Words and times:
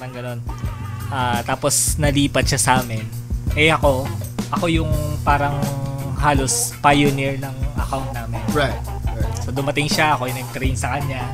Parang 0.00 0.16
ganun. 0.16 0.40
Ah, 1.12 1.44
tapos 1.44 2.00
nalipat 2.00 2.48
siya 2.48 2.56
sa 2.56 2.72
amin. 2.80 3.04
Eh 3.52 3.68
ako, 3.68 4.08
ako 4.48 4.64
yung 4.72 4.88
parang 5.20 5.60
halos 6.16 6.72
pioneer 6.80 7.36
ng 7.36 7.52
account 7.76 8.08
namin. 8.16 8.40
Right. 8.56 8.72
right. 8.80 9.36
So 9.44 9.52
dumating 9.52 9.92
siya, 9.92 10.16
ako 10.16 10.32
yung 10.32 10.40
nag-train 10.40 10.72
sa 10.72 10.96
kanya. 10.96 11.28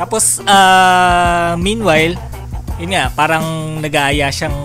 Tapos, 0.00 0.40
ah, 0.48 1.52
meanwhile, 1.60 2.16
yun 2.80 2.96
nga, 2.96 3.12
parang 3.12 3.44
nag-aaya 3.84 4.32
siyang 4.32 4.56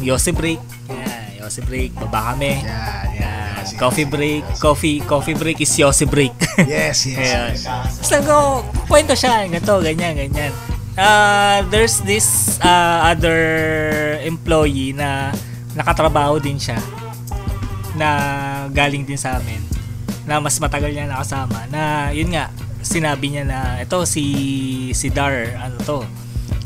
Yossi 0.00 0.32
break. 0.32 0.60
Yeah, 0.88 1.44
Yossi 1.44 1.60
break, 1.60 1.92
baba 1.92 2.32
kami. 2.32 2.64
Yeah, 2.64 3.04
yeah. 3.12 3.44
Yes, 3.60 3.76
coffee 3.76 4.08
yes, 4.08 4.14
break, 4.16 4.42
yes. 4.48 4.56
coffee 4.56 4.96
coffee 5.04 5.36
break 5.36 5.60
is 5.60 5.76
Yossi 5.76 6.08
break. 6.08 6.32
Yes, 6.64 7.04
yes, 7.04 7.20
Ayan. 7.20 7.52
yes. 7.52 7.68
Basta 8.00 8.16
ko, 8.24 8.64
kwento 8.88 9.12
siya, 9.12 9.44
ganito, 9.44 9.76
ganyan, 9.84 10.16
ganyan. 10.16 10.75
Uh, 10.96 11.60
there's 11.68 12.00
this 12.08 12.56
uh, 12.64 13.12
other 13.12 13.36
employee 14.24 14.96
na 14.96 15.28
nakatrabaho 15.76 16.40
din 16.40 16.56
siya 16.56 16.80
na 18.00 18.08
galing 18.72 19.04
din 19.04 19.20
sa 19.20 19.36
amin 19.36 19.60
na 20.24 20.40
mas 20.40 20.56
matagal 20.56 20.96
niya 20.96 21.04
nakasama 21.04 21.68
na 21.68 22.08
yun 22.16 22.32
nga 22.32 22.48
sinabi 22.80 23.28
niya 23.28 23.44
na 23.44 23.60
ito 23.84 24.08
si 24.08 24.24
si 24.96 25.12
Dar 25.12 25.52
ano 25.60 25.76
to 25.84 26.00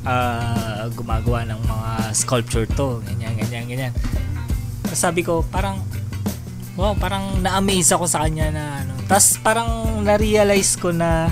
ah, 0.07 0.87
gumagawa 0.95 1.45
ng 1.51 1.61
mga 1.61 1.91
sculpture 2.15 2.69
to 2.71 3.03
ganyan 3.05 3.35
ganyan 3.37 3.65
ganyan. 3.67 3.93
Sabi 4.95 5.27
ko 5.27 5.43
parang 5.49 5.83
wow 6.79 6.95
parang 6.97 7.43
na-amaze 7.43 7.93
ako 7.93 8.07
sa 8.07 8.25
kanya 8.25 8.53
na 8.53 8.65
ano. 8.85 8.95
Tapos 9.11 9.37
parang 9.43 10.01
na-realize 10.07 10.79
ko 10.79 10.95
na 10.95 11.29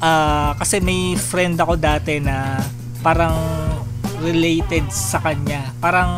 ah, 0.00 0.52
kasi 0.58 0.80
may 0.80 1.14
friend 1.16 1.56
ako 1.60 1.76
dati 1.76 2.20
na 2.20 2.60
parang 3.00 3.36
related 4.20 4.88
sa 4.88 5.20
kanya 5.20 5.72
parang 5.78 6.10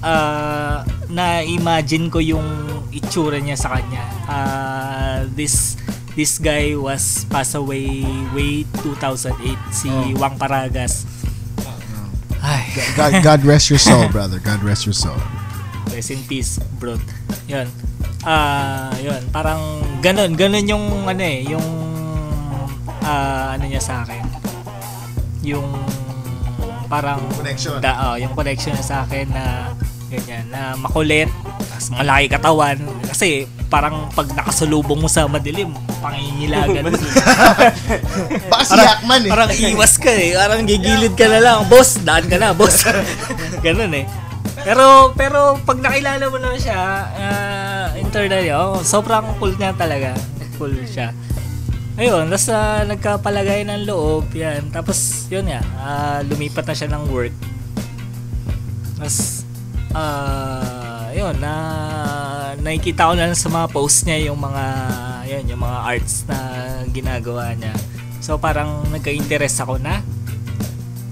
ah, 0.00 0.82
na-imagine 1.08 2.08
ko 2.08 2.18
yung 2.18 2.46
itsura 2.90 3.38
niya 3.38 3.58
sa 3.58 3.76
kanya 3.76 4.04
Ah, 4.24 5.28
this 5.36 5.76
this 6.16 6.40
guy 6.40 6.72
was 6.72 7.28
passed 7.28 7.58
away 7.58 8.04
way 8.32 8.64
2008 8.80 9.34
si 9.74 9.92
Oh. 9.92 10.16
Wang 10.16 10.40
Paragas 10.40 11.04
ay 12.44 12.64
God, 12.92 13.12
God 13.24 13.40
rest 13.48 13.72
your 13.72 13.80
soul, 13.80 14.04
brother. 14.12 14.36
God 14.36 14.60
rest 14.60 14.84
your 14.84 14.92
soul. 14.92 15.16
Rest 15.88 16.12
in 16.12 16.20
peace, 16.28 16.60
bro. 16.76 17.00
Yun. 17.48 17.64
Ah, 18.20 18.92
yun. 19.00 19.24
Parang 19.32 19.80
ganun, 20.04 20.36
ganun 20.36 20.68
yung 20.68 21.08
ano 21.08 21.24
eh, 21.24 21.40
yung 21.48 21.64
ah, 23.04 23.54
ano 23.54 23.64
niya 23.68 23.82
sa 23.84 24.02
akin. 24.02 24.24
Yung 25.44 25.68
parang 26.88 27.20
Connection. 27.36 27.78
Da, 27.80 28.12
oh, 28.12 28.16
yung 28.16 28.32
connection 28.32 28.72
niya 28.72 28.86
sa 28.86 28.96
akin 29.04 29.26
na 29.32 29.72
ganyan, 30.08 30.46
na 30.48 30.78
makulit, 30.78 31.28
tas 31.68 31.90
malaki 31.90 32.30
katawan. 32.30 32.76
Kasi 33.08 33.48
parang 33.68 34.06
pag 34.14 34.30
nakasalubong 34.30 35.02
mo 35.02 35.08
sa 35.10 35.26
madilim, 35.26 35.74
pangingilagan 35.98 36.86
mo. 36.86 36.94
Baka 38.52 38.62
si 38.62 38.78
Yakman 38.78 39.20
eh. 39.26 39.30
Parang 39.32 39.50
iwas 39.50 39.94
ka 39.98 40.12
eh. 40.12 40.38
Parang 40.38 40.62
gigilid 40.62 41.14
ka 41.18 41.26
na 41.26 41.40
lang. 41.42 41.58
Boss, 41.66 41.98
daan 42.04 42.24
ka 42.30 42.36
na, 42.38 42.54
boss. 42.54 42.86
Ganun 43.66 43.92
eh. 43.96 44.06
Pero 44.64 45.12
pero 45.12 45.60
pag 45.60 45.76
nakilala 45.82 46.24
mo 46.30 46.38
na 46.40 46.56
siya, 46.56 46.80
uh, 47.10 47.86
internally, 48.00 48.48
oh, 48.54 48.80
sobrang 48.80 49.26
cool 49.36 49.52
niya 49.58 49.76
talaga. 49.76 50.16
Cool 50.56 50.72
siya. 50.86 51.10
Ayun, 51.94 52.26
tapos 52.26 52.50
ah, 52.50 52.82
nagkapalagay 52.82 53.62
ng 53.70 53.86
loob, 53.86 54.26
yan. 54.34 54.66
Tapos, 54.74 55.30
yun 55.30 55.46
nga, 55.46 55.62
ah, 55.78 56.18
lumipat 56.26 56.66
na 56.66 56.74
siya 56.74 56.90
ng 56.90 57.06
work. 57.06 57.34
Tapos, 58.98 59.46
ah, 59.94 61.06
yun, 61.14 61.38
na 61.38 61.54
nakikita 62.58 63.06
ko 63.06 63.14
na 63.14 63.30
lang 63.30 63.38
sa 63.38 63.46
mga 63.46 63.66
posts 63.70 64.10
niya 64.10 64.26
yung 64.26 64.42
mga, 64.42 64.64
yun, 65.30 65.44
yung 65.54 65.62
mga 65.62 65.78
arts 65.86 66.26
na 66.26 66.38
ginagawa 66.90 67.54
niya. 67.54 67.74
So, 68.18 68.42
parang 68.42 68.90
nagka-interest 68.90 69.62
ako 69.62 69.78
na 69.78 70.02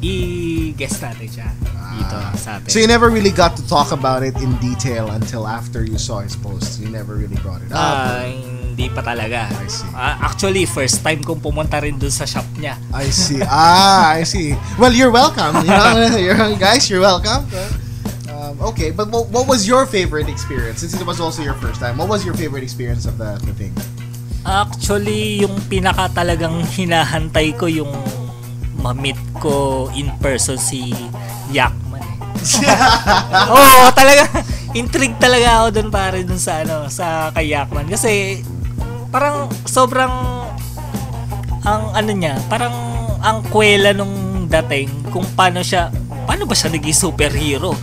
i-guest 0.02 0.98
natin 0.98 1.28
siya 1.30 1.48
dito 1.94 2.16
sa 2.42 2.58
atin. 2.58 2.70
So 2.74 2.82
you 2.82 2.90
never 2.90 3.06
really 3.06 3.30
got 3.30 3.54
to 3.54 3.62
talk 3.70 3.94
about 3.94 4.26
it 4.26 4.34
in 4.42 4.50
detail 4.58 5.06
until 5.14 5.46
after 5.46 5.86
you 5.86 5.94
saw 5.94 6.26
his 6.26 6.34
posts. 6.34 6.82
You 6.82 6.90
never 6.90 7.14
really 7.14 7.38
brought 7.38 7.62
it 7.62 7.70
up. 7.70 7.78
Ah, 7.78 8.26
hindi 8.72 8.88
pa 8.88 9.04
talaga. 9.04 9.52
I 9.52 9.68
see. 9.68 9.84
Ah, 9.92 10.16
actually, 10.24 10.64
first 10.64 11.04
time 11.04 11.20
kong 11.20 11.44
pumunta 11.44 11.76
rin 11.84 12.00
dun 12.00 12.08
sa 12.08 12.24
shop 12.24 12.48
niya. 12.56 12.80
I 12.88 13.12
see. 13.12 13.44
Ah, 13.44 14.16
I 14.16 14.24
see. 14.24 14.56
Well, 14.80 14.96
you're 14.96 15.12
welcome. 15.12 15.60
You 15.60 15.76
know, 15.76 15.92
you're, 16.24 16.56
guys, 16.56 16.88
you're 16.88 17.04
welcome. 17.04 17.44
Um, 18.32 18.56
okay, 18.72 18.88
but 18.88 19.12
what, 19.12 19.28
what 19.28 19.44
was 19.44 19.68
your 19.68 19.84
favorite 19.84 20.32
experience? 20.32 20.80
Since 20.80 20.96
it 20.96 21.04
was 21.04 21.20
also 21.20 21.44
your 21.44 21.54
first 21.60 21.84
time, 21.84 22.00
what 22.00 22.08
was 22.08 22.24
your 22.24 22.32
favorite 22.32 22.64
experience 22.64 23.04
of 23.04 23.20
the, 23.20 23.36
the 23.44 23.52
thing? 23.52 23.76
Actually, 24.48 25.44
yung 25.44 25.54
pinaka 25.68 26.08
talagang 26.08 26.64
hinahantay 26.72 27.52
ko 27.60 27.68
yung 27.68 27.92
ma-meet 28.80 29.20
ko 29.36 29.86
in 29.92 30.08
person 30.18 30.56
si 30.56 30.96
Yakman. 31.52 32.02
Oo, 33.52 33.92
talaga 33.94 34.42
intrigue 34.72 35.14
talaga 35.20 35.62
ako 35.62 35.66
doon 35.78 35.88
pare 35.92 36.18
doon 36.24 36.40
sa 36.40 36.64
ano, 36.64 36.88
sa 36.88 37.28
kay 37.36 37.52
Yakman 37.52 37.86
kasi 37.86 38.40
parang 39.12 39.46
sobrang 39.68 40.10
ang 41.62 41.82
ano 41.94 42.10
niya, 42.10 42.34
parang 42.50 42.74
ang 43.22 43.44
kwela 43.52 43.94
nung 43.94 44.48
dating 44.50 44.90
kung 45.12 45.22
paano 45.36 45.62
siya 45.62 45.92
paano 46.24 46.46
ba 46.46 46.54
siya 46.56 46.72
naging 46.72 46.96
superhero? 46.96 47.76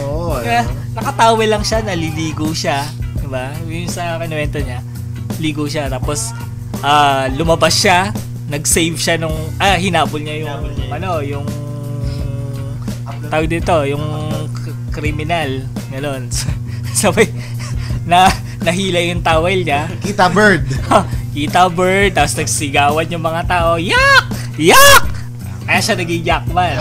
Oh, 0.00 0.38
Kaya, 0.44 0.64
nakatawi 0.94 1.44
lang 1.50 1.60
siya, 1.60 1.82
naliligo 1.82 2.50
siya. 2.54 2.86
Diba? 3.18 3.52
Yung 3.66 3.90
sa 3.90 4.16
kinuwento 4.18 4.58
niya. 4.62 4.80
Ligo 5.42 5.66
siya. 5.66 5.90
Tapos, 5.90 6.30
ah, 6.80 7.26
lumabas 7.34 7.74
siya. 7.74 8.14
Nag-save 8.48 8.96
siya 8.96 9.16
nung, 9.18 9.34
ah, 9.58 9.76
hinabol 9.76 10.22
niya 10.22 10.48
yung, 10.48 10.62
ano, 10.92 11.20
yung, 11.24 11.46
tawag 13.28 13.50
dito, 13.50 13.84
yung 13.84 14.04
k- 14.52 14.76
kriminal. 14.94 15.66
Ganon. 15.90 16.30
Sabay, 16.94 17.26
na, 18.06 18.30
nahila 18.64 18.98
yung 19.04 19.20
towel 19.20 19.60
niya. 19.60 19.92
Kita 20.00 20.32
bird. 20.32 20.64
Kita 21.36 21.68
bird, 21.68 22.16
tapos 22.16 22.34
nagsigawan 22.40 23.06
yung 23.12 23.20
mga 23.20 23.42
tao, 23.44 23.76
Yak! 23.76 24.26
Yak! 24.56 25.14
Kaya 25.64 25.80
siya 25.80 25.94
naging 25.96 26.24
yakman. 26.28 26.76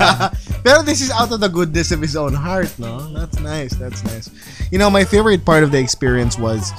Pero 0.64 0.80
this 0.80 1.04
is 1.04 1.12
out 1.12 1.28
of 1.28 1.44
the 1.44 1.48
goodness 1.48 1.92
of 1.92 2.00
his 2.00 2.16
own 2.16 2.32
heart, 2.32 2.72
no? 2.80 3.12
That's 3.12 3.38
nice. 3.40 3.76
That's 3.76 4.00
nice. 4.04 4.32
You 4.72 4.78
know, 4.80 4.88
my 4.88 5.04
favorite 5.04 5.44
part 5.44 5.62
of 5.62 5.70
the 5.70 5.78
experience 5.78 6.40
was, 6.40 6.72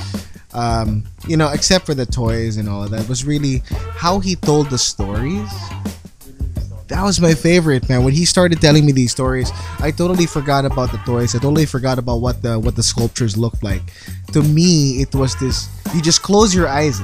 um, 0.58 1.06
you 1.30 1.38
know, 1.38 1.54
except 1.54 1.86
for 1.86 1.94
the 1.94 2.06
toys 2.06 2.58
and 2.58 2.68
all 2.68 2.84
of 2.84 2.90
that, 2.92 3.08
was 3.08 3.26
really 3.26 3.62
how 3.94 4.18
he 4.18 4.36
told 4.36 4.74
the 4.74 4.82
stories. 4.82 5.54
That 6.88 7.02
was 7.02 7.20
my 7.20 7.34
favorite, 7.34 7.90
man. 7.90 8.04
When 8.04 8.14
he 8.14 8.26
started 8.26 8.62
telling 8.62 8.86
me 8.86 8.92
these 8.92 9.12
stories, 9.12 9.50
I 9.80 9.90
totally 9.90 10.28
forgot 10.28 10.66
about 10.66 10.92
the 10.92 10.98
toys. 11.00 11.34
I 11.34 11.40
totally 11.40 11.66
forgot 11.66 11.98
about 11.98 12.22
what 12.22 12.44
the 12.44 12.60
what 12.60 12.76
the 12.76 12.84
sculptures 12.84 13.36
looked 13.38 13.64
like. 13.64 13.82
To 14.34 14.44
me, 14.44 15.02
it 15.02 15.14
was 15.16 15.34
this. 15.40 15.68
You 15.96 16.02
just 16.02 16.22
close 16.22 16.54
your 16.54 16.68
eyes. 16.68 17.02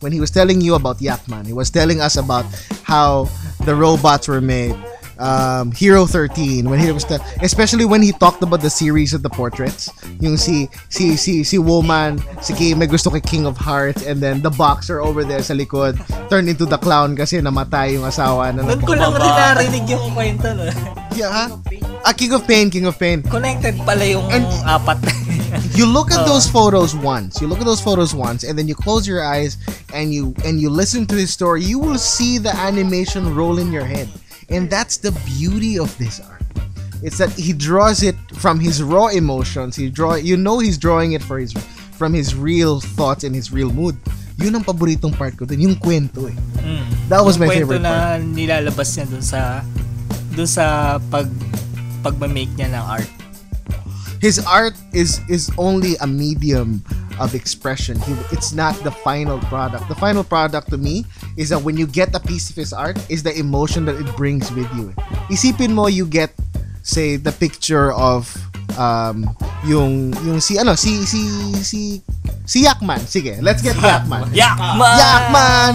When 0.00 0.12
he 0.12 0.20
was 0.20 0.30
telling 0.30 0.60
you 0.60 0.74
about 0.74 0.98
Yakman, 0.98 1.46
he 1.46 1.54
was 1.54 1.70
telling 1.70 2.02
us 2.02 2.16
about 2.20 2.44
how 2.84 3.24
the 3.64 3.74
robots 3.74 4.28
were 4.28 4.42
made. 4.42 4.76
Um, 5.14 5.70
Hero 5.70 6.06
13 6.06 6.66
when 6.68 6.82
he 6.82 6.90
was 6.90 7.06
the, 7.06 7.22
especially 7.38 7.84
when 7.86 8.02
he 8.02 8.10
talked 8.10 8.42
about 8.42 8.60
the 8.62 8.70
series 8.70 9.14
of 9.14 9.22
the 9.22 9.30
portraits 9.30 9.86
yung 10.18 10.34
si 10.34 10.66
si 10.90 11.14
si 11.14 11.46
si 11.46 11.56
woman 11.58 12.18
si 12.42 12.50
Kay 12.50 12.74
may 12.74 12.90
gusto 12.90 13.14
kay 13.14 13.22
King 13.22 13.46
of 13.46 13.54
Hearts 13.54 14.02
and 14.02 14.18
then 14.18 14.42
the 14.42 14.50
boxer 14.50 14.98
over 14.98 15.22
there 15.22 15.38
sa 15.38 15.54
likod 15.54 15.94
turned 16.26 16.50
into 16.50 16.66
the 16.66 16.78
clown 16.82 17.14
kasi 17.14 17.38
namatay 17.38 17.94
yung 17.94 18.10
asawa 18.10 18.50
na 18.50 18.66
Doon 18.66 18.82
ko 18.82 18.94
lang 18.98 19.14
rin 19.14 19.32
narinig 19.38 19.86
yung 19.86 20.02
kwento, 20.18 20.50
no? 20.50 20.66
Yeah, 21.14 21.30
ha? 21.30 21.46
Ah, 22.02 22.12
King 22.12 22.34
of 22.34 22.42
Pain, 22.44 22.68
King 22.74 22.90
of 22.90 22.98
Pain. 22.98 23.22
Connected 23.22 23.78
pala 23.86 24.02
yung 24.02 24.26
And- 24.34 24.44
apat. 24.66 24.98
You 25.78 25.86
look 25.86 26.10
at 26.10 26.26
those 26.26 26.50
photos 26.50 26.94
once. 26.98 27.40
You 27.40 27.46
look 27.46 27.58
at 27.62 27.64
those 27.66 27.80
photos 27.80 28.10
once, 28.14 28.42
and 28.42 28.58
then 28.58 28.66
you 28.66 28.74
close 28.74 29.06
your 29.06 29.22
eyes 29.22 29.54
and 29.94 30.10
you 30.10 30.34
and 30.42 30.58
you 30.58 30.66
listen 30.66 31.06
to 31.06 31.14
his 31.14 31.30
story. 31.30 31.62
You 31.62 31.78
will 31.78 31.98
see 31.98 32.38
the 32.38 32.50
animation 32.50 33.34
roll 33.34 33.58
in 33.62 33.70
your 33.70 33.86
head, 33.86 34.10
and 34.48 34.68
that's 34.68 34.96
the 34.96 35.12
beauty 35.24 35.78
of 35.78 35.92
this 35.98 36.20
art. 36.20 36.42
It's 37.04 37.18
that 37.18 37.32
he 37.36 37.52
draws 37.52 38.02
it 38.02 38.16
from 38.32 38.58
his 38.58 38.82
raw 38.82 39.08
emotions. 39.08 39.76
He 39.76 39.90
draw. 39.90 40.16
You 40.16 40.36
know 40.36 40.58
he's 40.58 40.78
drawing 40.78 41.12
it 41.12 41.22
for 41.22 41.38
his 41.38 41.52
from 41.94 42.12
his 42.12 42.34
real 42.34 42.80
thoughts 42.80 43.24
and 43.24 43.34
his 43.34 43.52
real 43.52 43.70
mood. 43.70 43.96
Yun 44.40 44.56
ang 44.56 44.64
paboritong 44.64 45.14
part 45.14 45.36
ko 45.36 45.44
dun, 45.44 45.60
yung 45.60 45.76
kwento 45.78 46.26
eh. 46.26 46.36
Mm. 46.64 46.84
That 47.12 47.22
was 47.22 47.36
Yung 47.36 47.46
my 47.46 47.48
kwento 47.54 47.78
favorite 47.78 47.84
na 47.86 48.18
nilalabas 48.18 48.88
niya 48.98 49.06
dun 49.06 49.22
sa 49.22 49.62
dun 50.34 50.48
sa 50.48 50.96
pag 51.12 51.28
pagma-make 52.02 52.50
niya 52.56 52.72
ng 52.72 52.84
art. 52.84 53.10
his 54.24 54.40
art 54.48 54.72
is 54.96 55.20
is 55.28 55.52
only 55.60 56.00
a 56.00 56.08
medium 56.08 56.80
of 57.18 57.34
expression. 57.34 57.98
He, 58.00 58.12
it's 58.32 58.52
not 58.52 58.74
the 58.82 58.90
final 58.90 59.38
product. 59.50 59.88
The 59.88 59.94
final 59.94 60.24
product 60.24 60.70
to 60.70 60.78
me 60.78 61.04
is 61.36 61.48
that 61.50 61.62
when 61.62 61.76
you 61.76 61.86
get 61.86 62.14
a 62.14 62.20
piece 62.20 62.50
of 62.50 62.56
his 62.56 62.72
art, 62.72 62.98
is 63.08 63.22
the 63.22 63.36
emotion 63.38 63.84
that 63.86 63.96
it 63.96 64.08
brings 64.16 64.50
with 64.52 64.68
you. 64.74 64.92
Isipin 65.30 65.72
mo, 65.72 65.86
you 65.86 66.06
get, 66.06 66.32
say, 66.82 67.16
the 67.16 67.32
picture 67.32 67.92
of 67.92 68.28
um, 68.78 69.30
yung, 69.64 70.12
yung 70.24 70.40
si, 70.40 70.58
ano, 70.58 70.74
si, 70.74 71.04
si, 71.04 71.52
si, 71.62 72.02
si 72.44 72.64
Yakman. 72.64 73.00
Sige, 73.06 73.40
let's 73.42 73.62
get 73.62 73.76
Yakman. 73.76 74.24
Yakman! 74.32 74.96
Yakman! 74.98 75.72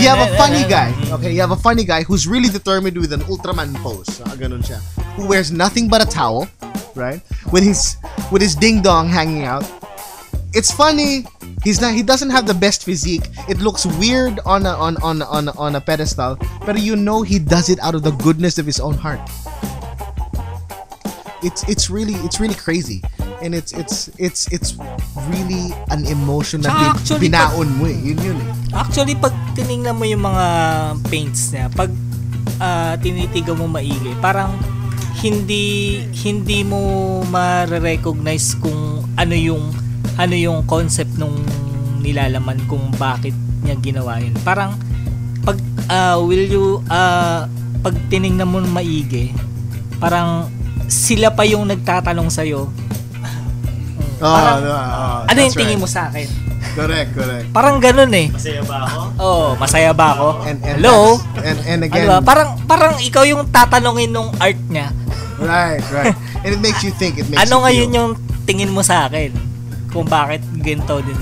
You 0.00 0.08
have 0.08 0.22
a 0.22 0.36
funny 0.36 0.64
guy. 0.68 0.92
Okay, 1.12 1.32
you 1.32 1.40
have 1.40 1.52
a 1.52 1.56
funny 1.56 1.84
guy 1.84 2.02
who's 2.02 2.26
really 2.26 2.48
determined 2.48 2.96
with 2.96 3.12
an 3.12 3.20
Ultraman 3.22 3.74
pose. 3.82 4.20
Ah, 4.26 4.34
ganun 4.36 4.62
siya. 4.62 4.80
Who 5.16 5.26
wears 5.28 5.52
nothing 5.52 5.88
but 5.88 6.00
a 6.00 6.08
towel, 6.08 6.48
right? 6.94 7.20
With 7.52 7.64
his 7.64 7.96
with 8.32 8.40
his 8.40 8.54
ding 8.56 8.80
dong 8.80 9.08
hanging 9.08 9.44
out. 9.44 9.64
It's 10.52 10.70
funny. 10.70 11.24
He's 11.64 11.80
not. 11.80 11.94
He 11.94 12.02
doesn't 12.02 12.30
have 12.30 12.46
the 12.46 12.54
best 12.54 12.84
physique. 12.84 13.24
It 13.48 13.60
looks 13.64 13.86
weird 13.96 14.40
on 14.44 14.66
a 14.66 14.76
on 14.76 15.00
on 15.00 15.22
on 15.22 15.48
on 15.56 15.76
a 15.76 15.80
pedestal, 15.80 16.36
but 16.66 16.76
you 16.76 16.96
know 16.96 17.22
he 17.22 17.38
does 17.38 17.72
it 17.72 17.80
out 17.80 17.94
of 17.94 18.02
the 18.04 18.12
goodness 18.20 18.58
of 18.58 18.66
his 18.66 18.76
own 18.80 18.94
heart. 18.94 19.20
It's 21.42 21.64
it's 21.66 21.88
really 21.88 22.14
it's 22.22 22.38
really 22.38 22.54
crazy, 22.54 23.00
and 23.40 23.54
it's 23.56 23.72
it's 23.72 24.12
it's 24.20 24.46
it's 24.52 24.76
really 25.32 25.72
an 25.88 26.04
emotion 26.04 26.62
na 26.62 26.70
Tsaka 26.70 26.78
bin- 26.78 26.92
actually, 26.94 27.20
binaon 27.32 27.68
mo 27.80 27.84
eh. 27.88 27.98
Yun 27.98 28.18
yun 28.20 28.36
eh. 28.38 28.48
Actually, 28.76 29.16
pag 29.16 29.34
tiningnan 29.56 29.96
mo 29.96 30.04
yung 30.04 30.22
mga 30.22 30.46
paints 31.08 31.50
niya, 31.50 31.72
pag 31.72 31.90
ah, 32.60 32.94
tinitigan 33.00 33.56
mo 33.56 33.66
maigi, 33.66 34.12
parang 34.20 34.52
hindi 35.24 36.02
hindi 36.22 36.60
mo 36.66 37.22
ma-recognize 37.30 38.58
kung 38.58 39.06
ano 39.16 39.34
yung 39.34 39.81
ano 40.16 40.34
yung 40.36 40.64
concept 40.68 41.16
nung 41.16 41.34
nilalaman 42.02 42.58
kung 42.66 42.82
bakit 42.98 43.32
niya 43.62 43.78
ginawa 43.78 44.18
yun. 44.18 44.34
Parang 44.42 44.74
pag 45.42 45.56
ah, 45.88 46.18
will 46.18 46.46
you 46.46 46.66
ah, 46.90 47.46
pag 47.82 47.94
tiningnan 48.10 48.46
mo 48.46 48.62
maigi, 48.62 49.34
parang 49.98 50.50
sila 50.86 51.32
pa 51.32 51.42
yung 51.46 51.66
nagtatanong 51.66 52.28
sa 52.30 52.44
iyo. 52.44 52.68
Oh, 54.22 54.30
Parang, 54.30 54.62
no, 54.62 54.70
oh, 54.70 55.18
ano 55.26 55.38
yung 55.42 55.56
tingin 55.56 55.74
right. 55.74 55.82
mo 55.82 55.88
sa 55.90 56.06
akin? 56.06 56.30
Correct, 56.78 57.10
correct. 57.10 57.46
Parang 57.50 57.82
ganun 57.82 58.12
eh. 58.14 58.30
Masaya 58.30 58.62
ba 58.62 58.86
ako? 58.86 59.00
Oh, 59.18 59.48
masaya 59.58 59.90
ba 59.90 60.14
ako? 60.14 60.28
And, 60.46 60.58
and 60.62 60.76
Hello? 60.78 61.18
And, 61.42 61.58
and 61.66 61.80
again, 61.84 62.06
Ano 62.06 62.16
ba? 62.16 62.18
Parang 62.22 62.48
parang 62.64 62.94
ikaw 63.02 63.26
yung 63.26 63.50
tatanungin 63.50 64.14
nung 64.14 64.30
art 64.38 64.56
niya. 64.70 64.94
right, 65.42 65.82
right. 65.90 66.14
And 66.46 66.54
it 66.54 66.62
makes 66.62 66.86
you 66.86 66.94
think. 66.94 67.18
It 67.18 67.26
makes 67.26 67.42
Ano 67.44 67.60
you 67.60 67.64
ngayon 67.66 67.88
feel. 67.90 67.98
yung 67.98 68.10
tingin 68.46 68.70
mo 68.70 68.86
sa 68.86 69.10
akin? 69.10 69.34
Kung 69.92 70.08
bakit 70.08 70.40
ganito 70.64 71.04
din. 71.04 71.16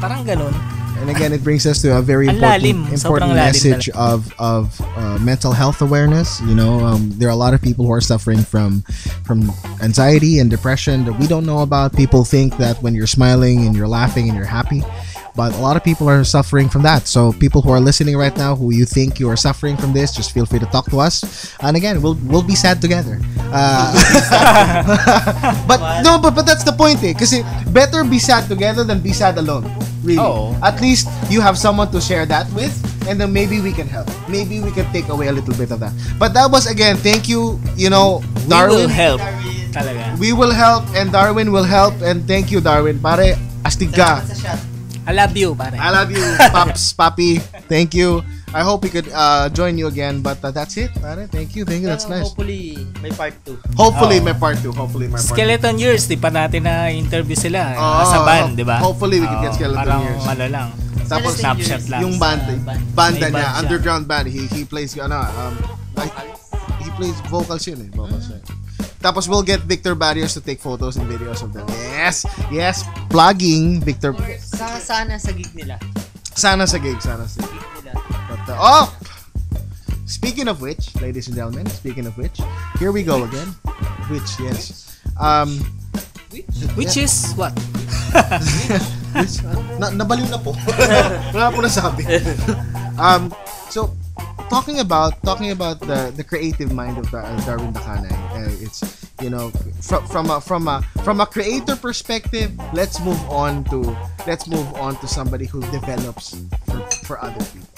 Parang 0.00 0.22
ganun. 0.22 0.54
And 1.02 1.10
again, 1.10 1.32
it 1.32 1.42
brings 1.42 1.66
us 1.66 1.82
to 1.82 1.98
a 1.98 2.00
very 2.00 2.28
important, 2.28 2.92
important 2.94 3.34
message 3.34 3.90
of 3.90 4.32
of 4.38 4.78
uh, 4.94 5.18
mental 5.18 5.50
health 5.50 5.82
awareness. 5.82 6.40
You 6.42 6.54
know, 6.54 6.78
um, 6.78 7.10
there 7.18 7.26
are 7.26 7.34
a 7.34 7.42
lot 7.42 7.54
of 7.54 7.60
people 7.60 7.84
who 7.84 7.90
are 7.90 8.00
suffering 8.00 8.38
from 8.38 8.86
from 9.26 9.50
anxiety 9.82 10.38
and 10.38 10.48
depression 10.48 11.04
that 11.06 11.18
we 11.18 11.26
don't 11.26 11.44
know 11.44 11.66
about. 11.66 11.90
People 11.98 12.22
think 12.22 12.56
that 12.58 12.78
when 12.86 12.94
you're 12.94 13.10
smiling 13.10 13.66
and 13.66 13.74
you're 13.74 13.90
laughing 13.90 14.30
and 14.30 14.38
you're 14.38 14.46
happy, 14.46 14.86
but 15.34 15.54
a 15.54 15.60
lot 15.60 15.76
of 15.76 15.82
people 15.84 16.08
are 16.08 16.24
suffering 16.24 16.68
from 16.68 16.82
that. 16.82 17.06
So 17.08 17.32
people 17.32 17.62
who 17.62 17.70
are 17.70 17.80
listening 17.80 18.16
right 18.16 18.36
now, 18.36 18.54
who 18.54 18.72
you 18.72 18.84
think 18.84 19.18
you 19.18 19.28
are 19.30 19.36
suffering 19.36 19.76
from 19.76 19.92
this, 19.92 20.12
just 20.12 20.32
feel 20.32 20.44
free 20.44 20.58
to 20.60 20.66
talk 20.66 20.90
to 20.90 21.00
us. 21.00 21.24
And 21.60 21.76
again, 21.76 22.02
we'll 22.02 22.18
we'll 22.28 22.44
be 22.44 22.54
sad 22.54 22.80
together. 22.80 23.20
Uh, 23.52 23.92
but 25.68 25.80
no, 26.02 26.18
but 26.20 26.34
but 26.34 26.44
that's 26.44 26.64
the 26.64 26.72
point, 26.72 27.02
eh? 27.04 27.14
Kasi 27.14 27.42
better 27.72 28.04
be 28.04 28.18
sad 28.18 28.48
together 28.48 28.84
than 28.84 29.00
be 29.00 29.12
sad 29.12 29.38
alone. 29.38 29.64
Really. 30.04 30.18
Oo. 30.18 30.52
At 30.60 30.80
least 30.82 31.08
you 31.30 31.40
have 31.40 31.56
someone 31.56 31.88
to 31.94 32.00
share 32.02 32.26
that 32.26 32.50
with, 32.52 32.74
and 33.06 33.20
then 33.20 33.32
maybe 33.32 33.60
we 33.62 33.70
can 33.72 33.86
help. 33.86 34.10
Maybe 34.28 34.60
we 34.60 34.74
can 34.74 34.84
take 34.92 35.08
away 35.08 35.28
a 35.28 35.34
little 35.34 35.54
bit 35.54 35.70
of 35.70 35.80
that. 35.80 35.94
But 36.18 36.34
that 36.34 36.50
was 36.50 36.66
again, 36.66 36.98
thank 36.98 37.28
you. 37.30 37.56
You 37.78 37.88
know, 37.88 38.20
We 38.44 38.50
Darwin. 38.50 38.76
will 38.76 38.92
help. 38.92 39.20
Talaga. 39.72 40.18
We 40.18 40.34
will 40.36 40.52
help, 40.52 40.84
and 40.92 41.08
Darwin 41.08 41.48
will 41.54 41.64
help, 41.64 41.96
and 42.04 42.26
thank 42.28 42.50
you, 42.52 42.60
Darwin. 42.60 43.00
Pare, 43.00 43.38
astig 43.64 43.94
ka. 43.96 44.20
I 45.02 45.12
love 45.12 45.34
you, 45.34 45.54
pare. 45.54 45.74
I 45.74 45.90
love 45.90 46.10
you, 46.10 46.22
Pops, 46.50 46.92
Papi. 46.98 47.42
Thank 47.66 47.94
you. 47.94 48.22
I 48.54 48.60
hope 48.62 48.84
we 48.84 48.90
could 48.92 49.08
uh, 49.10 49.48
join 49.48 49.78
you 49.80 49.88
again, 49.88 50.20
but 50.20 50.38
uh, 50.44 50.52
that's 50.52 50.76
it. 50.76 50.92
Pare, 51.00 51.26
thank 51.26 51.56
you, 51.56 51.64
thank 51.64 51.80
you. 51.82 51.88
That's 51.88 52.06
nice. 52.06 52.28
Hopefully, 52.28 52.76
may 53.00 53.10
part 53.10 53.32
2. 53.48 53.58
Hopefully, 53.74 54.20
Oo. 54.20 54.26
may 54.28 54.36
part 54.36 54.60
two. 54.60 54.70
Hopefully, 54.70 55.08
may 55.08 55.16
part 55.18 55.24
two. 55.26 55.34
Skeleton 55.34 55.74
Years, 55.80 56.04
di 56.06 56.14
pa 56.14 56.28
natin 56.28 56.68
na-interview 56.68 57.34
sila. 57.34 57.74
Oo, 57.74 58.02
sa 58.06 58.18
band, 58.22 58.54
di 58.54 58.62
ba? 58.62 58.76
hopefully 58.78 59.18
we 59.18 59.26
can 59.26 59.40
get 59.40 59.56
Skeleton 59.56 59.80
parang 59.80 60.02
Years. 60.04 60.22
ano 60.28 60.44
lang. 60.52 60.68
Tapos, 61.08 61.32
Snapshot 61.34 61.82
lang. 61.90 62.00
yung 62.04 62.14
band, 62.20 62.40
Sa 62.44 62.52
band. 62.62 62.80
banda 62.94 63.26
niya, 63.26 63.32
band 63.32 63.42
siya. 63.42 63.58
underground 63.58 64.04
band. 64.06 64.26
He 64.28 64.46
he 64.52 64.62
plays 64.62 64.94
ano, 64.96 65.18
um, 65.18 65.54
like, 65.96 66.12
he 66.78 66.88
plays 66.94 67.16
vocals 67.26 67.64
yun 67.66 67.80
eh, 67.82 67.90
vocals 67.90 68.28
yun. 68.30 68.40
Tapos 69.02 69.26
we'll 69.26 69.42
get 69.42 69.66
Victor 69.66 69.98
Barrios 69.98 70.32
to 70.34 70.40
take 70.40 70.62
photos 70.62 70.96
and 70.96 71.10
videos 71.10 71.42
of 71.42 71.50
them. 71.52 71.66
Yes, 71.90 72.22
yes, 72.54 72.86
plugging 73.10 73.82
Victor. 73.82 74.14
Sa, 74.38 74.78
sana 74.78 75.18
sa 75.18 75.34
gig 75.34 75.50
nila. 75.52 75.76
Sana 76.32 76.64
sa 76.70 76.78
gig, 76.78 77.02
sana 77.02 77.26
sa 77.26 77.42
gig. 77.42 77.62
Nila. 77.82 77.98
But, 78.30 78.46
uh, 78.46 78.62
oh! 78.62 78.86
Speaking 80.06 80.46
of 80.46 80.62
which, 80.62 80.94
ladies 81.02 81.26
and 81.26 81.34
gentlemen, 81.34 81.66
speaking 81.66 82.06
of 82.06 82.14
which, 82.16 82.38
here 82.78 82.94
we 82.94 83.02
go 83.02 83.26
again. 83.26 83.50
Which, 84.06 84.38
yes. 84.38 85.02
Um, 85.18 85.58
Which 86.78 86.96
is 86.96 87.36
what? 87.36 87.52
which, 89.12 89.44
na, 89.76 89.92
nabaliw 89.92 90.24
na 90.32 90.40
po. 90.40 90.56
Wala 91.36 91.52
po 91.52 91.60
nasabi. 91.60 92.08
um, 92.96 93.28
so, 93.68 93.92
talking 94.48 94.80
about 94.80 95.20
talking 95.20 95.52
about 95.52 95.76
the 95.84 96.08
the 96.16 96.24
creative 96.24 96.72
mind 96.72 96.96
of 96.96 97.04
Dar- 97.12 97.28
Darwin 97.44 97.76
Dacanay, 97.76 98.16
uh, 98.42 98.64
it's 98.64 98.82
you 99.22 99.30
know 99.30 99.50
from 99.80 100.02
from 100.10 100.26
a 100.30 100.40
from 100.42 100.66
a 100.66 100.82
from 101.06 101.20
a 101.22 101.26
creator 101.26 101.76
perspective, 101.78 102.50
let's 102.74 102.98
move 103.00 103.20
on 103.30 103.62
to 103.70 103.94
let's 104.26 104.50
move 104.50 104.66
on 104.76 104.96
to 104.98 105.06
somebody 105.06 105.46
who 105.46 105.60
develops 105.70 106.34
for 106.66 106.82
for 107.06 107.16
other 107.22 107.38
people. 107.54 107.70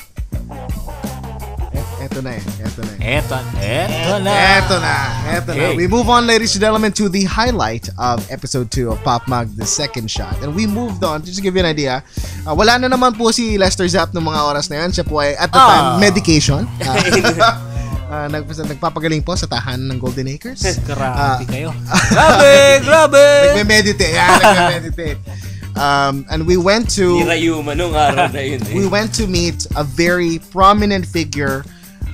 Et- 1.74 1.82
Eto 2.04 2.20
na 2.22 2.36
eh, 2.36 2.42
eto 2.60 2.82
na 2.84 2.92
eh. 3.00 3.16
Eto, 3.18 3.34
eto 3.56 4.14
na. 4.20 4.30
Eto 4.60 4.76
na, 4.80 4.94
eto 5.40 5.50
na. 5.54 5.64
Okay. 5.64 5.76
We 5.76 5.86
move 5.88 6.08
on, 6.12 6.26
ladies 6.28 6.52
and 6.54 6.60
gentlemen, 6.60 6.92
to 7.00 7.08
the 7.08 7.24
highlight 7.24 7.88
of 7.98 8.20
episode 8.30 8.70
2 8.70 8.92
of 8.92 9.00
Pop 9.02 9.26
Mag, 9.26 9.48
the 9.56 9.64
second 9.64 10.10
shot. 10.10 10.36
And 10.44 10.54
we 10.54 10.66
moved 10.66 11.02
on, 11.02 11.24
just 11.24 11.36
to 11.36 11.42
give 11.42 11.54
you 11.56 11.60
an 11.64 11.66
idea, 11.66 12.04
uh, 12.46 12.52
wala 12.54 12.76
na 12.78 12.88
naman 12.92 13.16
po 13.16 13.32
si 13.32 13.56
Lester 13.56 13.88
Zapp 13.88 14.12
ng 14.12 14.20
mga 14.20 14.40
oras 14.44 14.68
na 14.70 14.84
yan. 14.84 14.92
Siya 14.92 15.04
po 15.08 15.18
ay, 15.24 15.32
at 15.34 15.48
the 15.50 15.58
Ah. 15.58 15.66
time, 15.96 16.04
medication. 16.04 16.68
Uh, 16.84 17.56
nag, 18.30 18.44
nagpapagaling 18.46 19.22
po 19.22 19.34
sa 19.34 19.46
tahanan 19.46 19.90
ng 19.94 19.98
Golden 20.00 20.28
Acres. 20.30 20.62
Ah. 20.94 21.36
Grabe 21.38 21.44
kayo. 21.50 21.70
Grabe, 22.14 22.54
grabe. 22.86 23.24
Nagme-meditate. 23.50 24.14
Yeah, 24.14 24.38
nagme-meditate. 24.40 25.20
Um, 25.74 26.22
and 26.30 26.46
we 26.46 26.54
went 26.54 26.86
to... 26.94 27.18
Nirayuma 27.18 27.74
nung 27.74 27.98
araw 27.98 28.30
na 28.30 28.38
yun 28.38 28.62
eh. 28.62 28.78
we 28.78 28.86
went 28.86 29.10
to 29.18 29.26
meet 29.26 29.66
a 29.74 29.82
very 29.82 30.38
prominent 30.54 31.02
figure 31.02 31.66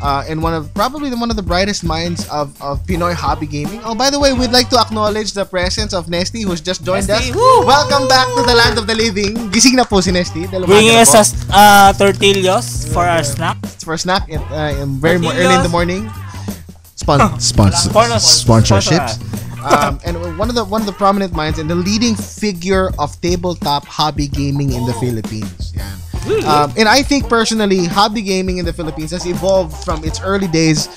uh, 0.02 0.24
and 0.28 0.42
one 0.42 0.54
of 0.54 0.72
probably 0.74 1.10
one 1.14 1.30
of 1.30 1.36
the 1.36 1.42
brightest 1.44 1.84
minds 1.84 2.28
of, 2.28 2.56
of 2.60 2.80
Pinoy 2.86 3.12
hobby 3.14 3.46
gaming. 3.46 3.80
Oh, 3.84 3.94
by 3.94 4.08
the 4.10 4.18
way, 4.18 4.32
we'd 4.32 4.50
like 4.52 4.68
to 4.70 4.78
acknowledge 4.80 5.32
the 5.32 5.44
presence 5.44 5.92
of 5.92 6.08
Nesty 6.08 6.42
who's 6.42 6.60
just 6.60 6.84
joined 6.84 7.08
Nesty, 7.08 7.30
us. 7.30 7.36
woo! 7.36 7.66
Welcome 7.66 8.08
back 8.08 8.26
to 8.36 8.42
the 8.42 8.54
land 8.54 8.78
of 8.78 8.86
the 8.86 8.94
living. 8.94 9.36
Gising 9.52 9.76
na 9.76 9.84
po 9.84 10.00
si 10.00 10.10
Nesty. 10.10 10.48
Dahil 10.48 10.64
Bringing 10.66 10.96
umaga 10.96 11.12
na 11.12 11.20
us 11.20 11.30
po. 11.36 11.52
a 11.52 11.60
uh, 11.60 11.88
tortillas 11.94 12.66
for 12.92 13.04
our 13.04 13.22
snack. 13.24 13.56
for 13.84 13.94
a 13.94 14.00
snack 14.00 14.28
in, 14.28 14.40
uh, 14.52 14.72
in 14.80 14.96
very 15.00 15.18
mo- 15.20 15.32
early 15.32 15.52
in 15.54 15.62
the 15.62 15.72
morning. 15.72 16.08
Spon- 16.96 17.36
spons- 17.40 17.88
Sponsor- 17.88 18.20
sponsorships. 18.20 19.20
um, 19.60 20.00
and 20.08 20.16
one 20.40 20.48
of 20.48 20.56
the 20.56 20.64
one 20.64 20.80
of 20.80 20.88
the 20.88 20.96
prominent 20.96 21.32
minds 21.36 21.60
and 21.60 21.68
the 21.68 21.76
leading 21.76 22.16
figure 22.16 22.88
of 22.96 23.12
tabletop 23.20 23.84
hobby 23.84 24.24
gaming 24.28 24.72
in 24.72 24.84
the 24.88 24.96
Philippines. 24.96 25.76
Yan. 25.76 25.99
Um, 26.44 26.72
and 26.76 26.88
I 26.88 27.02
think 27.02 27.28
personally, 27.28 27.86
hobby 27.86 28.22
gaming 28.22 28.58
in 28.58 28.64
the 28.64 28.72
Philippines 28.72 29.10
has 29.10 29.26
evolved 29.26 29.84
from 29.84 30.04
its 30.04 30.20
early 30.20 30.48
days. 30.48 30.88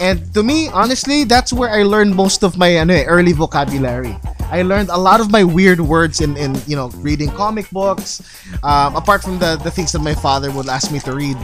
And 0.00 0.32
to 0.34 0.42
me, 0.42 0.68
honestly, 0.68 1.24
that's 1.24 1.52
where 1.52 1.70
I 1.70 1.82
learned 1.82 2.14
most 2.14 2.42
of 2.42 2.58
my 2.58 2.76
ano, 2.78 2.94
eh, 2.94 3.04
early 3.04 3.32
vocabulary. 3.32 4.16
I 4.52 4.62
learned 4.62 4.90
a 4.90 4.98
lot 4.98 5.20
of 5.20 5.30
my 5.30 5.44
weird 5.44 5.80
words 5.80 6.20
in, 6.20 6.36
in 6.36 6.56
you 6.66 6.76
know 6.76 6.88
reading 7.00 7.30
comic 7.32 7.70
books. 7.70 8.20
Um, 8.62 8.96
apart 8.96 9.22
from 9.22 9.38
the 9.38 9.56
the 9.56 9.70
things 9.70 9.92
that 9.92 10.04
my 10.04 10.14
father 10.14 10.50
would 10.52 10.68
ask 10.68 10.92
me 10.92 11.00
to 11.08 11.12
read, 11.16 11.38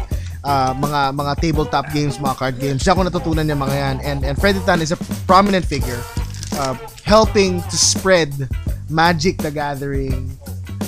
uh, 0.45 0.75
mga 0.75 1.17
mga 1.17 1.33
tabletop 1.41 1.87
games, 1.93 2.19
mga 2.19 2.37
card 2.37 2.57
games. 2.61 2.85
Diyan 2.85 2.95
ko 2.97 3.03
natutunan 3.09 3.49
yung 3.49 3.63
mga 3.65 3.77
yan. 3.77 3.97
And 4.05 4.19
and 4.25 4.35
Freddy 4.37 4.61
Tan 4.69 4.85
is 4.85 4.93
a 4.93 5.01
prominent 5.25 5.65
figure, 5.65 6.01
uh, 6.61 6.77
helping 7.05 7.65
to 7.69 7.77
spread 7.77 8.33
Magic 8.89 9.41
the 9.41 9.53
Gathering 9.53 10.37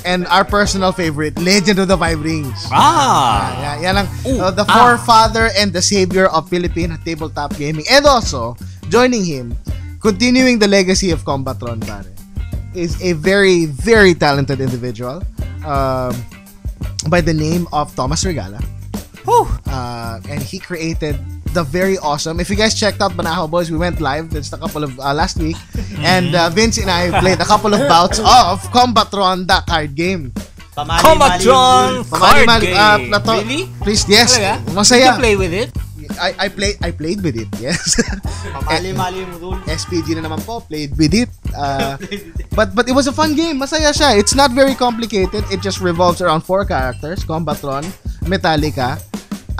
and 0.05 0.27
our 0.29 0.45
personal 0.45 0.93
favorite, 0.93 1.39
Legend 1.39 1.79
of 1.79 1.89
the 1.89 1.97
Five 1.97 2.23
Rings. 2.23 2.67
Ah! 2.73 3.53
Yeah, 3.61 3.75
yan 3.81 3.95
ang 4.05 4.09
Ooh, 4.27 4.41
uh, 4.41 4.51
the 4.51 4.65
ah. 4.69 4.73
forefather 4.73 5.51
and 5.59 5.73
the 5.73 5.83
savior 5.83 6.27
of 6.29 6.49
Philippine 6.49 6.97
tabletop 7.05 7.57
gaming. 7.57 7.85
And 7.91 8.07
also, 8.07 8.57
joining 8.89 9.25
him, 9.25 9.57
continuing 10.01 10.59
the 10.59 10.69
legacy 10.69 11.11
of 11.11 11.25
Combatron, 11.25 11.81
pare, 11.85 12.09
is 12.75 13.01
a 13.03 13.13
very, 13.15 13.67
very 13.67 14.15
talented 14.15 14.61
individual. 14.61 15.23
um, 15.65 16.15
by 17.09 17.21
the 17.21 17.35
name 17.35 17.67
of 17.73 17.95
Thomas 17.95 18.25
Regala. 18.25 18.61
Whew. 19.25 19.47
uh, 19.69 20.21
and 20.29 20.41
he 20.43 20.59
created 20.59 21.19
the 21.53 21.63
very 21.63 21.99
awesome. 21.99 22.39
If 22.41 22.49
you 22.49 22.57
guys 22.57 22.79
checked 22.79 23.01
out 23.03 23.13
Banahaw 23.13 23.51
Boys, 23.51 23.71
we 23.71 23.77
went 23.77 24.01
live 24.01 24.31
just 24.31 24.53
a 24.53 24.59
couple 24.59 24.85
of 24.85 24.99
uh, 24.99 25.13
last 25.13 25.37
week, 25.39 25.57
and 26.01 26.35
uh, 26.35 26.49
Vince 26.51 26.79
and 26.79 26.91
I 26.91 27.11
played 27.21 27.41
a 27.41 27.45
couple 27.45 27.75
of 27.75 27.81
bouts 27.89 28.19
of 28.21 28.63
Combatron, 28.71 29.47
the 29.47 29.61
card 29.67 29.95
game. 29.95 30.33
Pamali-mali 30.71 31.03
Combatron 31.03 31.89
yung 31.99 32.05
card 32.07 32.47
Pamali-mali- 32.47 32.67
game. 32.71 32.79
uh, 32.79 32.99
plato- 33.19 33.43
really? 33.43 33.63
Please, 33.83 34.07
yes, 34.09 34.39
Talaga? 34.39 34.53
Did 34.65 34.75
masaya. 34.79 35.07
you 35.11 35.19
play 35.19 35.35
with 35.37 35.53
it? 35.53 35.71
I 36.21 36.47
I 36.47 36.49
played 36.51 36.77
I 36.83 36.91
played 36.95 37.21
with 37.23 37.35
it. 37.35 37.51
Yes. 37.59 37.99
Pamali-mali 38.55 39.27
yung 39.27 39.35
rule. 39.43 39.59
SPG 39.71 40.15
na 40.19 40.27
naman 40.27 40.39
po, 40.47 40.63
played 40.63 40.95
with 40.95 41.11
it. 41.13 41.31
Uh, 41.51 41.99
but 42.59 42.71
but 42.75 42.87
it 42.87 42.95
was 42.95 43.11
a 43.11 43.15
fun 43.15 43.35
game. 43.35 43.59
Masaya 43.59 43.91
siya. 43.91 44.15
It's 44.15 44.35
not 44.35 44.55
very 44.55 44.79
complicated. 44.79 45.43
It 45.51 45.59
just 45.61 45.83
revolves 45.83 46.23
around 46.23 46.47
four 46.47 46.63
characters: 46.65 47.27
Combatron, 47.27 47.83
Metallica, 48.27 49.03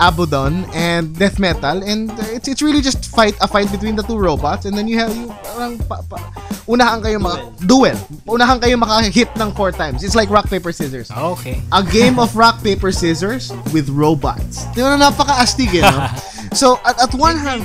Abudon, 0.01 0.65
and 0.73 1.13
Death 1.15 1.37
Metal. 1.37 1.85
And 1.85 2.09
uh, 2.09 2.35
it's 2.35 2.49
it's 2.49 2.61
really 2.61 2.81
just 2.81 3.05
fight 3.13 3.37
a 3.39 3.47
fight 3.47 3.71
between 3.71 3.95
the 3.95 4.01
two 4.01 4.17
robots. 4.17 4.65
And 4.65 4.73
then 4.73 4.89
you 4.89 4.97
have 4.97 5.13
you 5.15 5.29
parang 5.45 5.77
pa, 5.85 6.01
pa, 6.01 6.17
unahan 6.65 7.05
kayo 7.05 7.21
maka, 7.21 7.45
duel. 7.69 7.93
Unahan 8.25 8.57
kayo 8.57 8.81
maka-hit 8.81 9.29
ng 9.37 9.53
four 9.53 9.69
times. 9.71 10.01
It's 10.01 10.17
like 10.17 10.33
rock 10.33 10.49
paper 10.49 10.73
scissors. 10.73 11.13
Okay. 11.13 11.61
A 11.71 11.85
game 11.85 12.17
of 12.17 12.33
rock 12.33 12.57
paper 12.65 12.89
scissors 12.91 13.53
with 13.69 13.87
robots. 13.93 14.65
Di 14.73 14.81
ba 14.81 14.97
napaka-astig 14.97 15.69
eh, 15.77 15.85
no? 15.85 16.09
So 16.51 16.83
at, 16.83 16.99
at 16.99 17.13
one 17.15 17.39
hand, 17.39 17.63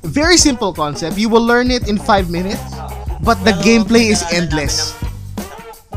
very 0.00 0.40
simple 0.40 0.72
concept. 0.72 1.18
You 1.20 1.28
will 1.28 1.44
learn 1.44 1.68
it 1.68 1.92
in 1.92 2.00
five 2.00 2.32
minutes, 2.32 2.62
but 3.20 3.36
the 3.44 3.52
gameplay 3.60 4.08
is 4.08 4.24
endless. 4.32 4.96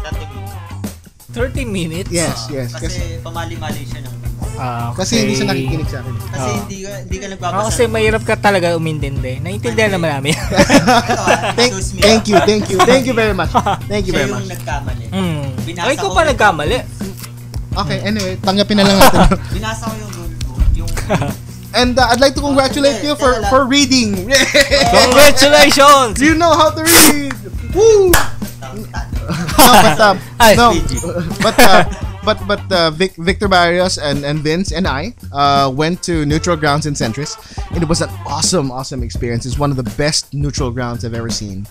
namin 0.04 0.28
ng 0.28 0.28
30 0.28 0.28
minutes. 0.28 1.32
30 1.32 1.64
minutes? 1.66 2.12
Yes, 2.12 2.52
yes. 2.52 2.76
Kasi 2.76 3.00
Kasi, 3.00 3.24
pamali-mali 3.24 3.84
siya 3.88 4.04
ng 4.04 4.17
Ah, 4.58 4.90
okay. 4.90 4.98
kasi 5.00 5.14
hindi 5.22 5.34
siya 5.34 5.48
nakikinig 5.48 5.86
sa 5.86 5.98
akin. 6.02 6.14
Kasi 6.18 6.50
Oo. 6.50 6.58
hindi 6.60 6.78
ka 6.82 6.90
hindi 6.98 7.18
ka 7.18 7.26
Ah, 7.26 7.32
nagbabasa. 7.32 7.66
kasi 7.70 7.82
mahirap 7.86 8.24
ka 8.24 8.36
talaga 8.36 8.68
umintindi. 8.74 9.34
Naintindihan 9.38 9.92
naman 9.94 10.10
namin. 10.14 10.34
Thank, 11.58 11.74
thank 12.02 12.24
you, 12.26 12.38
thank 12.42 12.64
you, 12.68 12.78
thank 12.82 13.04
you 13.06 13.14
very 13.14 13.34
much. 13.34 13.50
Thank 13.92 14.06
you 14.06 14.14
Siya 14.14 14.20
very 14.20 14.30
yung 14.30 14.42
much. 14.42 14.52
nagkamali. 14.52 15.06
mm. 15.10 15.46
Binasa 15.64 15.86
Ay, 15.86 15.96
ko 15.96 16.08
pa 16.10 16.22
nagkamali. 16.24 16.78
Okay, 17.78 17.98
anyway, 18.02 18.34
tanggapin 18.38 18.76
na 18.76 18.84
lang 18.84 18.98
natin. 18.98 19.20
Binasa 19.56 19.84
ko 19.86 19.94
yung 19.96 20.12
rule 20.12 20.34
book. 20.44 20.62
Yung 20.74 20.90
And 21.72 21.94
uh, 21.94 22.10
I'd 22.10 22.18
like 22.18 22.34
to 22.34 22.42
congratulate 22.42 23.04
you 23.04 23.14
for 23.14 23.38
for 23.48 23.66
reading. 23.66 24.26
Congratulations! 25.06 26.18
you 26.18 26.34
know 26.34 26.50
how 26.52 26.74
to 26.74 26.82
read. 26.82 27.30
Woo! 27.72 28.10
no, 28.10 29.70
but 29.84 30.00
um, 30.02 30.18
Ay, 30.40 30.56
no, 30.56 30.74
but 31.40 31.58
uh, 31.60 31.84
but 32.28 32.44
but 32.44 32.60
uh, 32.76 32.92
Vic, 32.92 33.16
Victor 33.16 33.48
Barrios 33.48 33.96
and, 33.96 34.28
and 34.28 34.44
Vince 34.44 34.76
and 34.76 34.84
I 34.84 35.16
uh, 35.32 35.72
went 35.72 36.04
to 36.12 36.28
Neutral 36.28 36.60
Grounds 36.60 36.84
in 36.86 36.92
Centris, 36.92 37.40
and 37.72 37.80
it 37.80 37.88
was 37.88 38.04
an 38.04 38.12
awesome, 38.28 38.68
awesome 38.68 39.00
experience. 39.02 39.46
It's 39.46 39.58
one 39.58 39.72
of 39.72 39.80
the 39.80 39.88
best 39.96 40.34
neutral 40.34 40.70
grounds 40.70 41.06
I've 41.08 41.16
ever 41.16 41.32
seen. 41.32 41.64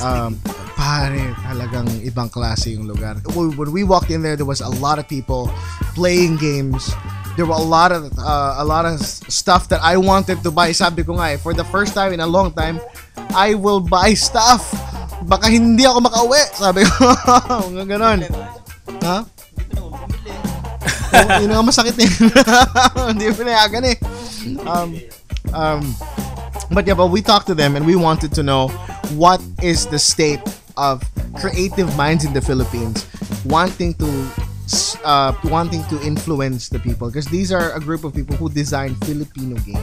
Um, 0.00 0.40
pare, 0.72 1.36
talagang 1.44 2.00
ibang 2.00 2.32
klase 2.32 2.72
yung 2.72 2.88
lugar. 2.88 3.20
When 3.36 3.72
we 3.76 3.84
walked 3.84 4.08
in 4.08 4.24
there, 4.24 4.40
there 4.40 4.48
was 4.48 4.64
a 4.64 4.72
lot 4.80 4.96
of 4.96 5.04
people 5.04 5.52
playing 5.92 6.40
games. 6.40 6.96
There 7.36 7.44
were 7.44 7.60
a 7.60 7.68
lot 7.68 7.92
of 7.92 8.08
uh, 8.16 8.56
a 8.56 8.64
lot 8.64 8.88
of 8.88 9.04
stuff 9.04 9.68
that 9.68 9.84
I 9.84 10.00
wanted 10.00 10.40
to 10.40 10.50
buy. 10.50 10.72
Sabi 10.72 11.04
ko 11.04 11.20
nga 11.20 11.36
eh, 11.36 11.36
for 11.36 11.52
the 11.52 11.68
first 11.68 11.92
time 11.92 12.16
in 12.16 12.24
a 12.24 12.26
long 12.26 12.56
time, 12.56 12.80
I 13.36 13.52
will 13.52 13.84
buy 13.84 14.16
stuff. 14.16 14.64
Baka 15.28 15.52
hindi 15.52 15.84
ako 15.84 16.08
makauwi. 16.08 16.40
Sabi 16.56 16.88
ko, 16.88 17.04
mga 17.76 17.84
ganon. 17.84 18.24
Ha? 19.04 19.28
Oh, 19.28 19.39
yun 21.40 21.50
ang 21.50 21.66
masakit 21.66 21.96
eh. 21.98 22.10
Hindi 23.10 23.30
mo 23.30 23.34
pinayagan 23.34 23.82
eh. 23.86 23.96
Um, 24.66 24.90
um, 25.52 25.82
but 26.70 26.86
yeah, 26.86 26.94
but 26.94 27.08
we 27.08 27.20
talked 27.22 27.46
to 27.48 27.54
them 27.54 27.76
and 27.76 27.84
we 27.84 27.96
wanted 27.96 28.32
to 28.34 28.42
know 28.42 28.68
what 29.18 29.42
is 29.62 29.86
the 29.86 29.98
state 29.98 30.40
of 30.76 31.02
creative 31.34 31.90
minds 31.96 32.24
in 32.24 32.32
the 32.32 32.40
Philippines 32.40 33.06
wanting 33.44 33.94
to 33.94 34.08
uh, 35.04 35.32
wanting 35.44 35.82
to 35.90 36.00
influence 36.02 36.68
the 36.68 36.78
people 36.78 37.08
because 37.08 37.26
these 37.26 37.50
are 37.52 37.72
a 37.74 37.80
group 37.80 38.04
of 38.04 38.14
people 38.14 38.36
who 38.36 38.48
design 38.48 38.94
Filipino 39.06 39.56
games. 39.66 39.82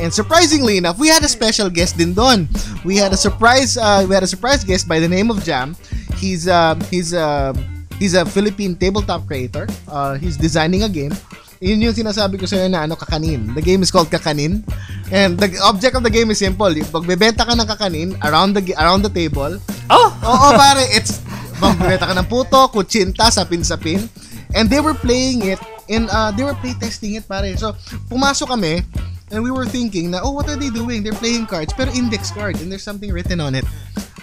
And 0.00 0.14
surprisingly 0.14 0.76
enough, 0.76 0.98
we 0.98 1.08
had 1.08 1.24
a 1.24 1.28
special 1.28 1.68
guest 1.68 1.98
din 1.98 2.14
doon. 2.14 2.46
We 2.84 2.96
had 2.96 3.12
a 3.12 3.16
surprise 3.16 3.76
uh, 3.76 4.04
we 4.06 4.14
had 4.14 4.22
a 4.22 4.30
surprise 4.30 4.62
guest 4.62 4.86
by 4.86 5.00
the 5.00 5.08
name 5.08 5.30
of 5.30 5.42
Jam. 5.42 5.74
He's 6.16 6.46
uh, 6.46 6.78
he's 6.90 7.14
uh, 7.14 7.52
he's 7.98 8.14
a 8.14 8.24
Philippine 8.24 8.78
tabletop 8.78 9.26
creator. 9.26 9.66
Uh, 9.90 10.14
he's 10.16 10.38
designing 10.38 10.86
a 10.86 10.88
game. 10.88 11.12
Yun 11.58 11.82
yung 11.82 11.94
sinasabi 11.94 12.38
ko 12.38 12.46
sa'yo 12.46 12.70
na 12.70 12.86
ano, 12.86 12.94
kakanin. 12.94 13.50
The 13.58 13.62
game 13.62 13.82
is 13.82 13.90
called 13.90 14.06
Kakanin. 14.06 14.62
And 15.10 15.34
the 15.34 15.50
object 15.66 15.98
of 15.98 16.06
the 16.06 16.12
game 16.14 16.30
is 16.30 16.38
simple. 16.38 16.70
Pagbebenta 16.70 17.42
ka 17.42 17.50
ng 17.58 17.66
kakanin 17.66 18.14
around 18.22 18.54
the 18.54 18.62
around 18.78 19.02
the 19.02 19.10
table. 19.10 19.58
Oh! 19.90 20.08
Oo, 20.22 20.48
pare, 20.54 20.86
it's 20.94 21.18
magbebenta 21.58 22.06
ka 22.06 22.14
ng 22.14 22.28
puto, 22.30 22.70
kutsinta, 22.70 23.26
sapin-sapin. 23.34 24.06
And 24.54 24.70
they 24.70 24.78
were 24.78 24.94
playing 24.94 25.50
it 25.50 25.58
in 25.90 26.06
uh, 26.14 26.30
they 26.30 26.46
were 26.46 26.54
playtesting 26.54 27.18
it, 27.18 27.26
pare. 27.26 27.50
So, 27.58 27.74
pumasok 28.06 28.54
kami 28.54 28.86
and 29.34 29.42
we 29.42 29.50
were 29.50 29.66
thinking 29.66 30.14
na, 30.14 30.22
oh, 30.22 30.30
what 30.30 30.46
are 30.46 30.56
they 30.56 30.70
doing? 30.70 31.02
They're 31.02 31.18
playing 31.18 31.50
cards, 31.50 31.74
pero 31.74 31.90
index 31.90 32.30
cards 32.30 32.62
and 32.62 32.70
there's 32.70 32.86
something 32.86 33.10
written 33.10 33.42
on 33.42 33.58
it. 33.58 33.66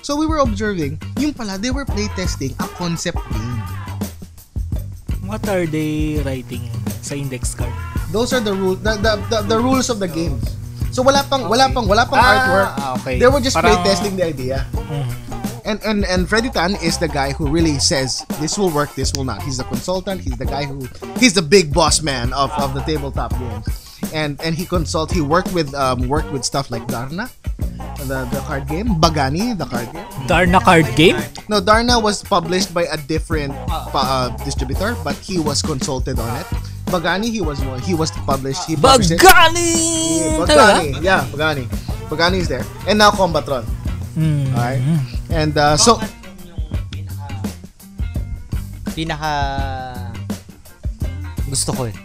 So, 0.05 0.15
we 0.15 0.24
were 0.24 0.39
observing, 0.39 1.03
yung 1.20 1.34
pala, 1.36 1.60
they 1.60 1.74
were 1.74 1.86
playtesting 1.86 2.55
a 2.63 2.67
concept 2.79 3.20
game. 3.34 3.55
What 5.25 5.44
are 5.50 5.65
they 5.65 6.22
writing 6.24 6.70
sa 7.01 7.15
index 7.15 7.53
card? 7.58 7.74
Those 8.13 8.32
are 8.34 8.39
the 8.39 8.53
rules, 8.53 8.79
the, 8.86 8.96
the, 9.01 9.13
the, 9.29 9.39
the 9.41 9.60
rules 9.60 9.89
of 9.89 10.00
the 10.00 10.08
games. 10.08 10.44
So, 10.94 11.01
wala 11.03 11.25
pang, 11.27 11.50
wala 11.50 11.67
pang, 11.74 11.88
wala 11.89 12.05
pang 12.05 12.22
artwork. 12.24 12.70
Ah, 12.79 12.96
okay. 13.01 13.20
They 13.20 13.27
were 13.27 13.41
just 13.41 13.58
Parang- 13.58 13.75
playtesting 13.84 14.15
the 14.15 14.25
idea. 14.29 14.63
Mhm. 14.72 15.10
And 15.65 15.82
and 15.82 16.05
and 16.05 16.29
Freddy 16.29 16.53
Tan 16.53 16.77
is 16.86 17.01
the 17.01 17.10
guy 17.10 17.34
who 17.34 17.50
really 17.50 17.82
says 17.82 18.22
this 18.38 18.53
will 18.53 18.70
work, 18.70 18.94
this 18.94 19.10
will 19.17 19.25
not. 19.25 19.41
He's 19.41 19.58
the 19.58 19.65
consultant. 19.65 20.22
He's 20.22 20.38
the 20.38 20.46
guy 20.46 20.70
who 20.70 20.86
he's 21.17 21.34
the 21.34 21.41
big 21.41 21.74
boss 21.74 22.05
man 22.05 22.29
of, 22.38 22.53
of 22.53 22.77
the 22.77 22.86
tabletop 22.86 23.34
games. 23.34 23.65
And 24.13 24.38
and 24.46 24.53
he 24.53 24.70
consult. 24.70 25.10
He 25.10 25.25
worked 25.25 25.50
with 25.58 25.74
um 25.74 26.05
worked 26.05 26.29
with 26.29 26.46
stuff 26.46 26.70
like 26.70 26.86
Darna, 26.86 27.34
the 28.08 28.26
the 28.30 28.42
card 28.46 28.68
game, 28.68 28.98
Bagani, 29.02 29.58
the 29.58 29.66
card 29.66 29.90
game. 29.92 30.08
Darna 30.28 30.60
card 30.62 30.88
game? 30.96 31.18
No, 31.50 31.60
Darna 31.60 32.00
was 32.00 32.24
published 32.24 32.74
by 32.74 32.88
a 32.90 32.98
different 32.98 33.54
pa, 33.68 34.02
uh, 34.02 34.26
distributor, 34.46 34.96
but 35.04 35.18
he 35.18 35.38
was 35.38 35.62
consulted 35.62 36.18
on 36.18 36.30
it. 36.40 36.48
Bagani, 36.90 37.30
he 37.30 37.42
was 37.42 37.60
one. 37.66 37.82
He 37.82 37.94
was 37.98 38.12
published. 38.26 38.66
He 38.70 38.78
published. 38.78 39.18
Bagani! 39.18 39.72
Yeah, 40.22 40.46
Bagani, 40.46 40.88
yeah, 41.02 41.22
Bagani. 41.34 41.66
Bagani 42.08 42.38
is 42.42 42.48
there, 42.48 42.66
and 42.88 42.98
now 43.02 43.10
Combatron. 43.12 43.66
Hmm. 44.16 44.48
Alright, 44.54 44.82
and 45.34 45.58
uh, 45.58 45.76
so. 45.76 45.98
Combat 45.98 46.14
yung 46.46 46.82
pinaka 46.94 47.28
pinaka 48.96 49.34
gusto 51.50 51.74
ko 51.74 51.84
eh. 51.90 51.96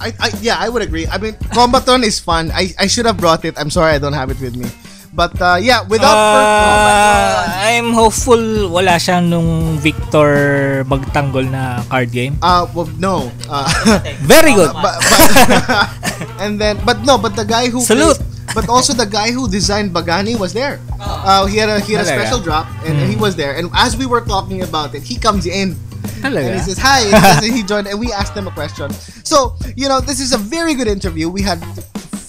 I, 0.00 0.12
I 0.20 0.28
yeah, 0.42 0.56
I 0.58 0.68
would 0.68 0.82
agree. 0.82 1.06
I 1.06 1.16
mean, 1.18 1.34
Combaton 1.54 2.04
is 2.04 2.20
fun. 2.20 2.50
I, 2.52 2.74
I 2.78 2.86
should 2.86 3.06
have 3.06 3.16
brought 3.16 3.44
it. 3.44 3.56
I'm 3.56 3.70
sorry 3.70 3.94
I 3.94 3.98
don't 3.98 4.12
have 4.12 4.28
it 4.28 4.40
with 4.40 4.56
me. 4.56 4.68
But 5.14 5.38
uh, 5.40 5.62
yeah, 5.62 5.86
without 5.86 6.10
Ah, 6.10 7.70
I'm 7.70 7.94
hopeful 7.94 8.66
wala 8.66 8.98
siyang 8.98 9.30
nung 9.30 9.78
Victor 9.78 10.82
magtanggol 10.90 11.46
na 11.46 11.86
card 11.86 12.10
game. 12.10 12.34
uh, 12.42 12.66
well, 12.74 12.90
no. 12.98 13.30
Uh, 13.46 13.62
Very 14.26 14.58
good. 14.58 14.74
but, 14.84 14.98
but 14.98 15.30
and 16.42 16.58
then 16.58 16.82
but 16.82 17.06
no, 17.06 17.14
but 17.14 17.38
the 17.38 17.46
guy 17.46 17.70
who 17.70 17.80
Salute. 17.80 18.18
played- 18.18 18.32
but 18.54 18.68
also 18.70 18.92
the 18.94 19.06
guy 19.06 19.30
who 19.34 19.50
designed 19.50 19.90
Bagani 19.90 20.38
was 20.38 20.52
there. 20.54 20.78
Uh, 21.00 21.46
he 21.46 21.58
had 21.58 21.66
a 21.70 21.78
he 21.82 21.94
had 21.94 22.06
a 22.06 22.10
Talaga? 22.10 22.18
special 22.22 22.38
drop 22.38 22.66
and, 22.86 22.94
and 22.98 23.10
he 23.10 23.16
was 23.18 23.34
there. 23.34 23.54
And 23.58 23.66
as 23.74 23.96
we 23.98 24.06
were 24.06 24.20
talking 24.22 24.62
about 24.62 24.94
it, 24.94 25.02
he 25.02 25.18
comes 25.18 25.42
in 25.46 25.74
and 26.22 26.34
he 26.38 26.62
says 26.62 26.78
hi. 26.78 27.02
And 27.06 27.18
he, 27.18 27.50
says 27.50 27.54
he 27.54 27.62
joined 27.66 27.86
and 27.90 27.98
we 27.98 28.14
asked 28.14 28.34
him 28.34 28.46
a 28.46 28.54
question. 28.54 28.90
So 29.26 29.58
you 29.74 29.90
know, 29.90 29.98
this 29.98 30.18
is 30.22 30.30
a 30.34 30.38
very 30.38 30.74
good 30.78 30.86
interview. 30.86 31.26
We 31.30 31.42
had 31.42 31.58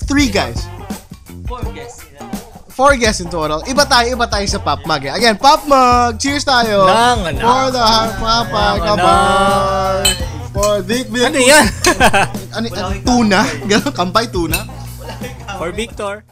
three 0.09 0.29
guys. 0.29 0.65
Four 2.75 2.99
guests 2.99 3.23
in 3.23 3.31
total. 3.31 3.63
Iba 3.63 3.87
tayo, 3.87 4.11
iba 4.11 4.27
tayo 4.27 4.43
sa 4.51 4.59
Pop 4.59 4.83
Mug. 4.83 4.99
eh. 4.99 5.15
Again, 5.15 5.39
Pop 5.39 5.63
Mug! 5.63 6.19
Cheers 6.19 6.43
tayo! 6.43 6.83
Nang, 6.83 7.23
nang. 7.23 7.39
For 7.39 7.65
the 7.71 7.87
Papa 8.19 8.63
Kabar! 8.83 10.03
For 10.51 10.83
Vic 10.83 11.07
Vic! 11.07 11.23
Ano 11.23 11.39
yan? 11.39 11.63
Ano, 12.51 12.67
ano, 12.67 12.87
tuna? 12.99 13.47
Ganon, 13.63 13.93
kampay 13.95 14.27
tuna? 14.27 14.67
For 15.55 15.71
Victor. 15.71 16.27